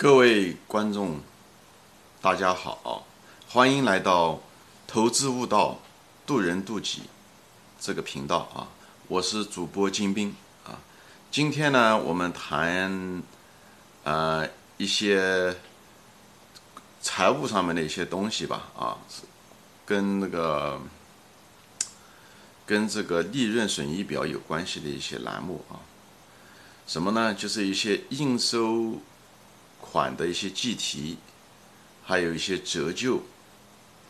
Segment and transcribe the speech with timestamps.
[0.00, 1.20] 各位观众，
[2.22, 3.06] 大家好，
[3.46, 4.40] 欢迎来到
[4.86, 5.78] 投资悟道、
[6.24, 7.02] 渡人渡己
[7.78, 8.68] 这个频道啊！
[9.08, 10.34] 我是主播金兵
[10.64, 10.80] 啊。
[11.30, 13.22] 今天呢，我们谈
[14.02, 14.48] 呃
[14.78, 15.54] 一些
[17.02, 18.96] 财务上面的一些东西吧啊，
[19.84, 20.80] 跟那个
[22.64, 25.76] 跟这个利润损益表有关系的一些栏目啊。
[26.86, 27.34] 什么呢？
[27.34, 28.98] 就是一些应收。
[29.90, 31.16] 款的一些计提，
[32.04, 33.22] 还有一些折旧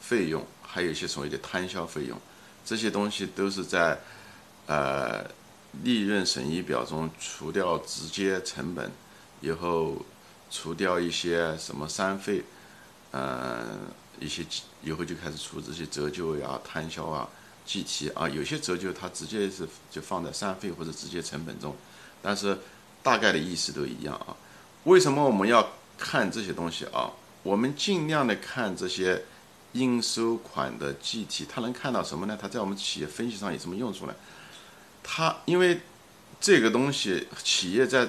[0.00, 2.18] 费用，还有一些所谓的摊销费用，
[2.64, 4.00] 这些东西都是在
[4.66, 5.24] 呃
[5.84, 8.90] 利润损益表中除掉直接成本
[9.40, 10.04] 以后，
[10.50, 12.42] 除掉一些什么三费，
[13.12, 13.78] 呃
[14.18, 14.44] 一些
[14.82, 17.28] 以后就开始出这些折旧呀、摊销啊、
[17.64, 21.76] 计提啊，有些折旧它直接是就放在三费或者直接成本中，
[22.20, 22.58] 但是
[23.02, 24.34] 大概的意思都一样啊。
[24.84, 27.10] 为什么我们要看这些东西啊？
[27.42, 29.24] 我们尽量的看这些
[29.72, 32.38] 应收款的计提，它能看到什么呢？
[32.40, 34.14] 它在我们企业分析上有什么用处呢？
[35.02, 35.80] 它因为
[36.40, 38.08] 这个东西，企业在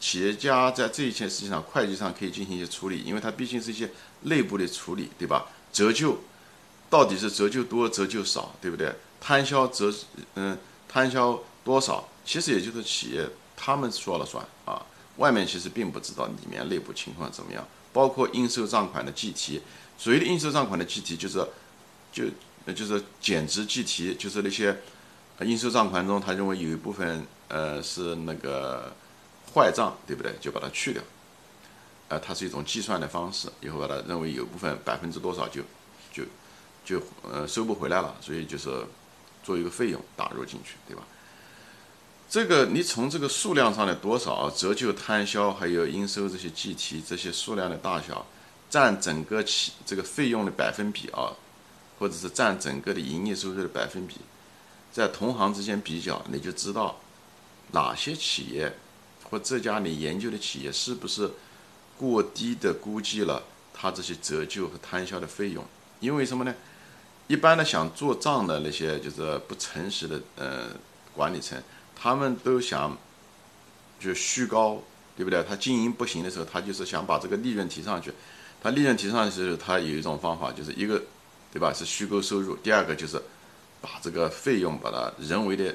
[0.00, 3.90] 企业家在这一件事情上，会计上可以进行一些处理，因为它毕竟是一些
[4.22, 5.46] 内部的处理，对吧？
[5.72, 6.18] 折旧
[6.90, 8.92] 到底是折旧多、折旧少，对不对？
[9.20, 9.92] 摊销折
[10.34, 14.84] 嗯，摊销多少，其实也就是企业他们说了算啊。
[15.16, 19.60] 外面其实并不知道里面内部情况怎么样，包括应收账款的计提，
[19.98, 21.46] 所谓的应收账款的计提就是，
[22.10, 22.24] 就
[22.72, 24.76] 就是减值计提，就是那些
[25.40, 28.92] 应收账款中他认为有一部分呃是那个
[29.52, 30.32] 坏账，对不对？
[30.40, 31.02] 就把它去掉，
[32.08, 35.60] 呃，它是一种计算的方式，以后把它认为有部分百分之多少就
[36.10, 36.24] 就
[36.84, 38.70] 就呃收不回来了，所以就是
[39.42, 41.02] 做一个费用打入进去，对吧？
[42.32, 48.24] 这个你从这个数量上的多少折旧摊销，还有应收这些计提这些数量的大小，
[48.70, 51.36] 占整个企这个费用的百分比啊，
[51.98, 54.16] 或者是占整个的营业收入的百分比，
[54.90, 56.98] 在同行之间比较，你就知道
[57.72, 58.78] 哪些企业
[59.24, 61.30] 或这家你研究的企业是不是
[61.98, 63.42] 过低的估计了
[63.74, 65.62] 它这些折旧和摊销的费用。
[66.00, 66.54] 因为什么呢？
[67.26, 70.68] 一般的想做账的那些就是不诚实的呃
[71.14, 71.62] 管理层。
[72.02, 72.98] 他们都想
[74.00, 74.82] 就虚高，
[75.16, 75.40] 对不对？
[75.44, 78.12] 他经营不行的时候，他就是想把这个利润提上去。
[78.60, 81.00] 他利润提上去的时候，他有一种方法，就是一个，
[81.52, 81.72] 对吧？
[81.72, 82.56] 是虚构收入。
[82.56, 83.22] 第二个就是
[83.80, 85.72] 把这个费用把它人为的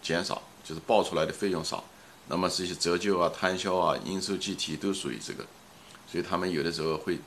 [0.00, 1.84] 减少，就是报出来的费用少。
[2.26, 5.44] 那么这些折旧啊、摊销啊、应收计提都属于这个，
[6.10, 7.18] 所以他们有的时候会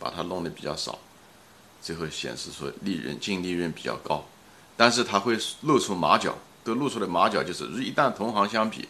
[0.00, 0.98] 把它弄得比较少，
[1.80, 4.24] 最后显示出利润净利润比较高，
[4.76, 6.36] 但是他会露出马脚。
[6.62, 8.86] 都露出了马脚就是，一旦同行相比，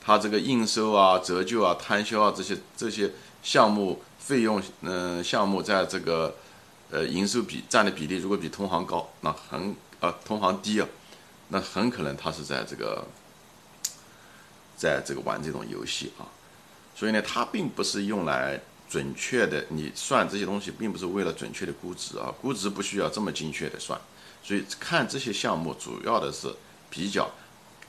[0.00, 3.10] 他这个应收啊、折旧啊、摊销啊这些这些
[3.42, 6.36] 项目费用，嗯，项目在这个
[6.90, 10.86] 呃营收比占的比例如果比同行高，那很啊同行低啊，
[11.48, 13.04] 那很可能他是在这个
[14.76, 16.28] 在这个玩这种游戏啊。
[16.94, 23.98] 所以呢，它并不是用来准确的，你算这些东西并不是为了准确的估值啊，估值不需要这么精确的算。
[24.42, 26.54] 所以看这些项目主要的是。
[26.88, 27.30] 比较，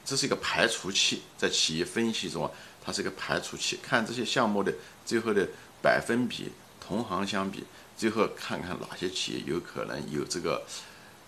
[0.03, 2.52] 这是一个排除器，在企业分析中啊，
[2.84, 4.74] 它是一个排除器，看这些项目的
[5.06, 5.47] 最后的
[5.81, 7.63] 百分比，同行相比，
[7.97, 10.63] 最后看看哪些企业有可能有这个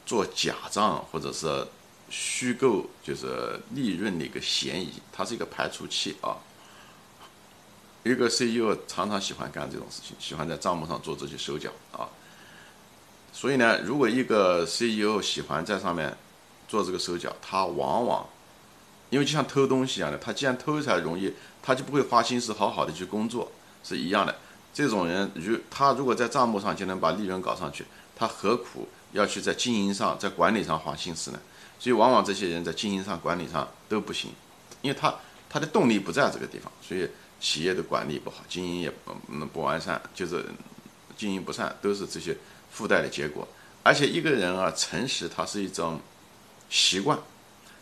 [0.05, 1.67] 做假账或者是
[2.09, 6.37] 虚构，就是利润的一个嫌疑，它是一个排除器啊。
[8.03, 12.07] 一个 CEO 常常喜欢干这种事情，喜欢在账目上做这些手脚啊。
[13.31, 16.17] 所以呢，如果一个 CEO 喜欢在上面。
[16.69, 18.25] 做这个手脚，他往往，
[19.09, 23.51] 因为就像偷东西一样的，他既然偷才容易，他就不会花心思好好的去工作，
[23.83, 24.35] 是一样的。
[24.71, 27.83] 这种人，如他如果在账目上就能把利润搞上去，
[28.15, 31.39] 他何苦要去在经营上、在管理上花心思呢？
[31.79, 34.29] 所以，往往这些人在经营上、管理上都不行，
[34.83, 35.15] 因为他
[35.49, 37.09] 他的动力不在这个地方，所以
[37.39, 39.11] 企业的管理不好，经营也不
[39.47, 40.45] 不完善，就是
[41.17, 42.37] 经营不善，都是这些
[42.69, 43.47] 附带的结果。
[43.81, 45.99] 而且一个人啊，诚实，他是一种。
[46.69, 47.17] 习惯，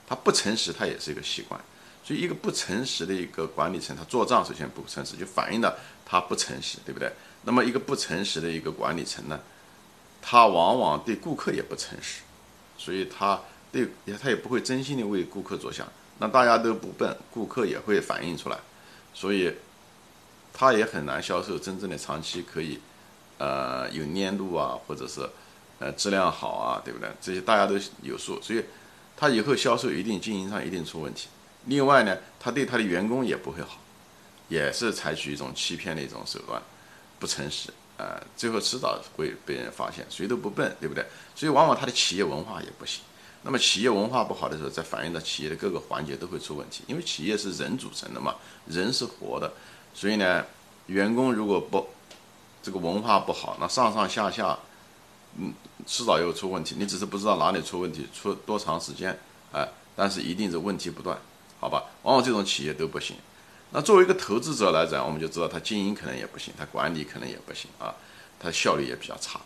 [0.08, 1.60] 他不诚实，他也是一个习惯。
[2.04, 7.12] 所以，一个不诚实的一个管理层，他做账首先不诚实，就反映了他不诚实，对不对？
[7.44, 9.38] 那么，一个不诚实的一个管理层呢，
[10.22, 12.22] 他往往对顾客也不诚实，
[12.78, 13.42] 所以他
[13.74, 13.90] 对
[14.22, 15.86] 他也不会真心的为顾客着想。
[16.20, 18.58] 那大家都不笨，顾客也会反映出来，
[19.14, 19.54] 所以
[20.54, 22.80] 他也很难销售真正的长期可以，
[23.38, 25.30] 呃，有粘度啊，或者是。
[25.80, 27.10] 呃，质量好啊，对不对？
[27.22, 28.64] 这些大家都有数，所以
[29.16, 31.28] 他以后销售一定经营上一定出问题。
[31.66, 33.78] 另外呢，他对他的员工也不会好，
[34.48, 36.62] 也是采取一种欺骗的一种手段，
[37.20, 41.06] 不诚实，呃，最后迟早会被人发现，谁都不笨，对不对？
[41.36, 43.02] 所以往往他的企业文化也不行。
[43.44, 48.36] 那么企业文化不好的时候，在反映到企业的各个环节都会出问题，因为企业是人组成的嘛，
[48.66, 49.54] 人是活的，
[49.94, 50.44] 所以呢，
[50.88, 51.88] 员工如果不
[52.64, 54.58] 这个文化不好，那上上下下，
[55.38, 55.54] 嗯，
[55.86, 56.76] 迟早又出问题。
[56.78, 59.18] 你只是不知道哪里出问题，出多长时间，
[59.52, 61.18] 哎，但是一定是问题不断，
[61.60, 61.84] 好吧？
[62.04, 63.16] 往往这种企业都不行。
[63.72, 67.94] 那作为一个投资者来讲，我们就知道他经营可能也不行，他管理可能也不行啊，
[68.40, 69.40] 他效率也比较差。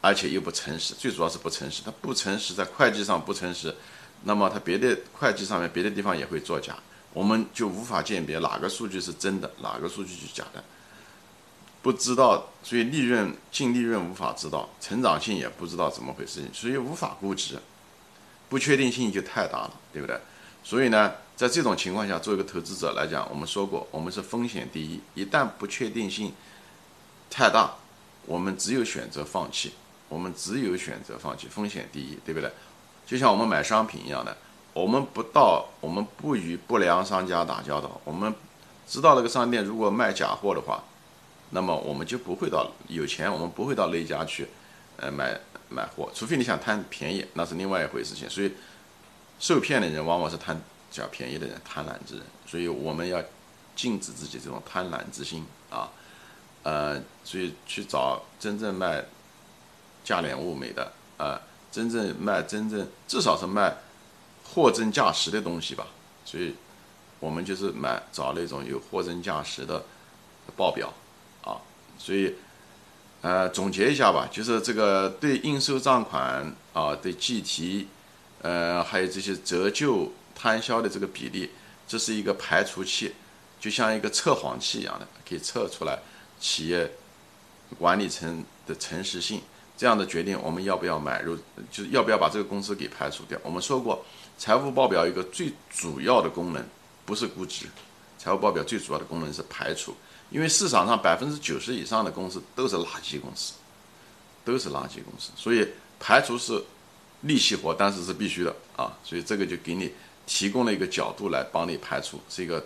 [0.00, 1.82] 而且又不诚实，最主要是不诚实。
[1.84, 3.74] 他不诚实，在会计上不诚实，
[4.22, 6.76] 那么他别的会计上面别的地方也会作假，
[7.12, 10.62] 我们就无法鉴别哪个数据是真的，哪个数据是假的，
[11.82, 17.58] 不知道，所以利润净利润无法知道，成长性也不知道怎么回事情，所以无法估值，
[18.48, 20.18] 不确定性就太大了，对不对？
[20.62, 26.32] 所以呢，在这种情况下，作为一个投资者来讲，我们说过，我们是风险第一，一旦不确定性
[27.30, 27.74] 太大，
[28.26, 29.72] 我们只有选择放弃。
[30.10, 32.50] 我们只有选择放弃，风险第一，对不对？
[33.06, 34.34] 就像我们买商品一样的，
[34.72, 38.00] 我们不到，我们不与不良商家打交道。
[38.04, 38.34] 我们
[38.86, 40.82] 知道那个商店如果卖假货的话，
[41.50, 44.48] 那么我们就不会到有钱，我们不会到那家去，
[44.96, 46.10] 呃，买买货。
[46.14, 48.28] 除非你想贪便宜，那是另外一回事情。
[48.28, 48.52] 所以，
[49.38, 50.60] 受骗的人往往是贪
[50.90, 52.24] 小便宜的人，贪婪之人。
[52.46, 53.22] 所以我们要
[53.74, 55.90] 禁止自己这种贪婪之心啊，
[56.62, 59.04] 呃，所以去找真正卖。
[60.04, 61.38] 价廉物美的啊，
[61.70, 63.76] 真正卖真正至少是卖
[64.42, 65.86] 货真价实的东西吧，
[66.24, 66.54] 所以
[67.20, 69.84] 我们就是买找那种有货真价实的
[70.56, 70.90] 报表
[71.42, 71.60] 啊，
[71.98, 72.34] 所以
[73.20, 77.88] 呃总结一下吧，就是这个对应收账款啊，对计提，
[78.42, 81.50] 呃还有这些折旧摊销的这个比例，
[81.86, 83.14] 这是一个排除器，
[83.60, 85.98] 就像一个测谎器一样的，可以测出来
[86.38, 86.90] 企业
[87.78, 89.42] 管理层的诚实性。
[89.76, 91.36] 这样的决定，我们要不要买入？
[91.70, 93.38] 就是要不要把这个公司给排除掉？
[93.44, 94.04] 我们说过，
[94.36, 96.66] 财务报表一个最主要的功能
[97.06, 97.66] 不是估值，
[98.18, 99.94] 财务报表最主要的功能是排除。
[100.30, 103.54] 因为市场上百分之九十以上的公司都是垃圾公司，
[104.44, 105.66] 都是垃圾公司，所以
[105.98, 106.62] 排除是
[107.22, 108.92] 力气活，但是是必须的啊。
[109.02, 109.92] 所以这个就给你
[110.26, 112.62] 提供了一个角度来帮你排除，是一个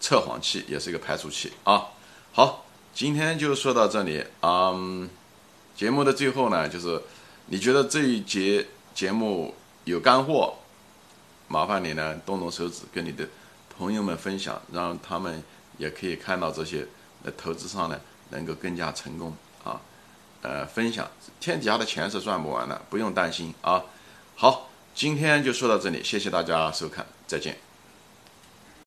[0.00, 1.88] 测谎器，也是一个排除器啊。
[2.32, 2.64] 好，
[2.94, 5.10] 今天就说到这里，嗯。
[5.74, 7.02] 节目的最后呢，就是
[7.46, 8.64] 你觉得这一节
[8.94, 10.54] 节目有干货，
[11.48, 13.26] 麻烦你呢动动手指跟你的
[13.76, 15.42] 朋友们分享，让他们
[15.78, 16.86] 也可以看到这些
[17.24, 19.34] 在投资上呢能够更加成功
[19.64, 19.80] 啊。
[20.42, 21.08] 呃，分享
[21.40, 23.82] 天底下的钱是赚不完的，不用担心啊。
[24.34, 27.71] 好，今天就说到这里，谢谢大家收看，再见。